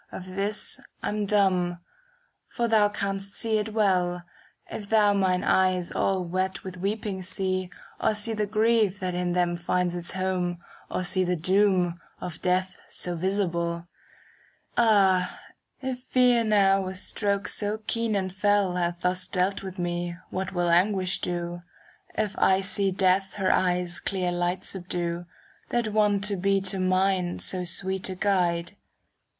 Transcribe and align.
Of 0.11 0.33
this 0.33 0.79
I'm 1.03 1.27
dumb; 1.27 1.79
for 2.47 2.67
thou 2.67 2.89
canst 2.89 3.35
see 3.35 3.59
it 3.59 3.71
well, 3.71 4.23
If 4.67 4.89
thou 4.89 5.13
mine 5.13 5.43
eyes 5.43 5.91
all 5.91 6.23
wet 6.25 6.63
with 6.63 6.77
weeping 6.77 7.21
see. 7.21 7.69
Or 7.99 8.15
see 8.15 8.33
the 8.33 8.47
grief 8.47 8.99
that 8.99 9.13
in 9.13 9.33
them 9.33 9.55
finds 9.55 9.93
its 9.93 10.13
home, 10.13 10.55
^ 10.55 10.57
Or 10.89 11.03
see 11.03 11.23
the 11.23 11.35
doom, 11.35 12.01
of 12.19 12.41
death 12.41 12.81
so 12.89 13.15
visible. 13.15 13.85
Ah, 14.75 15.39
if 15.81 15.99
fear 15.99 16.43
now 16.43 16.81
with 16.81 16.97
strokes 16.97 17.53
so 17.53 17.77
keen 17.85 18.15
and 18.15 18.33
fell 18.33 18.77
Hath 18.77 19.01
thus 19.01 19.27
dealt 19.27 19.61
with 19.61 19.77
me, 19.77 20.15
what 20.31 20.51
will 20.51 20.71
anguish 20.71 21.21
do. 21.21 21.61
If 22.17 22.35
I 22.39 22.61
see 22.61 22.89
Death 22.89 23.33
her 23.33 23.51
eyes' 23.53 23.99
clear 23.99 24.31
light 24.31 24.65
subdue, 24.65 25.27
That 25.69 25.93
wont 25.93 26.23
to 26.23 26.37
be 26.37 26.59
to 26.61 26.79
mine 26.79 27.37
so 27.37 27.63
sweet 27.65 28.09
a 28.09 28.15
guide! 28.15 28.75